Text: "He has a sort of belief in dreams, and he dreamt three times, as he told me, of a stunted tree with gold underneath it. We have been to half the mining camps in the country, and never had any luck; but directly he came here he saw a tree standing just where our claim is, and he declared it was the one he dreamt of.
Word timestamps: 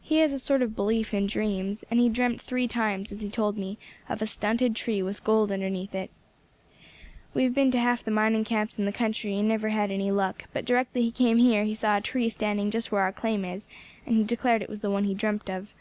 "He 0.00 0.16
has 0.16 0.32
a 0.32 0.40
sort 0.40 0.60
of 0.60 0.74
belief 0.74 1.14
in 1.14 1.28
dreams, 1.28 1.84
and 1.88 2.00
he 2.00 2.08
dreamt 2.08 2.42
three 2.42 2.66
times, 2.66 3.12
as 3.12 3.20
he 3.20 3.30
told 3.30 3.56
me, 3.56 3.78
of 4.08 4.20
a 4.20 4.26
stunted 4.26 4.74
tree 4.74 5.02
with 5.04 5.22
gold 5.22 5.52
underneath 5.52 5.94
it. 5.94 6.10
We 7.32 7.44
have 7.44 7.54
been 7.54 7.70
to 7.70 7.78
half 7.78 8.02
the 8.02 8.10
mining 8.10 8.42
camps 8.44 8.76
in 8.76 8.86
the 8.86 8.92
country, 8.92 9.38
and 9.38 9.46
never 9.46 9.68
had 9.68 9.92
any 9.92 10.10
luck; 10.10 10.46
but 10.52 10.64
directly 10.64 11.02
he 11.02 11.12
came 11.12 11.36
here 11.36 11.62
he 11.62 11.76
saw 11.76 11.98
a 11.98 12.00
tree 12.00 12.28
standing 12.28 12.72
just 12.72 12.90
where 12.90 13.02
our 13.02 13.12
claim 13.12 13.44
is, 13.44 13.68
and 14.04 14.16
he 14.16 14.24
declared 14.24 14.62
it 14.62 14.68
was 14.68 14.80
the 14.80 14.90
one 14.90 15.04
he 15.04 15.14
dreamt 15.14 15.48
of. 15.48 15.72